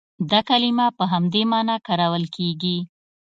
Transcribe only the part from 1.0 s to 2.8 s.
همدې معنا کارول کېږي.